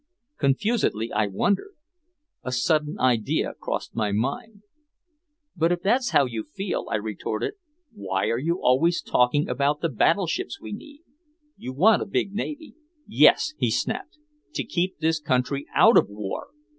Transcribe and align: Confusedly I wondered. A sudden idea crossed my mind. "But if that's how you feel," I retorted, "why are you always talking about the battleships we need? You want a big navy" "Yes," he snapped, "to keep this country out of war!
Confusedly 0.39 1.11
I 1.13 1.27
wondered. 1.27 1.75
A 2.41 2.51
sudden 2.51 2.99
idea 2.99 3.53
crossed 3.59 3.93
my 3.95 4.11
mind. 4.11 4.63
"But 5.55 5.71
if 5.71 5.83
that's 5.83 6.09
how 6.09 6.25
you 6.25 6.43
feel," 6.43 6.87
I 6.89 6.95
retorted, 6.95 7.53
"why 7.93 8.29
are 8.29 8.39
you 8.39 8.59
always 8.59 8.99
talking 9.03 9.47
about 9.47 9.81
the 9.81 9.89
battleships 9.89 10.59
we 10.59 10.71
need? 10.71 11.01
You 11.55 11.71
want 11.73 12.01
a 12.01 12.07
big 12.07 12.33
navy" 12.33 12.73
"Yes," 13.07 13.53
he 13.59 13.69
snapped, 13.69 14.17
"to 14.55 14.63
keep 14.63 14.97
this 14.97 15.19
country 15.19 15.67
out 15.75 15.97
of 15.97 16.09
war! 16.09 16.47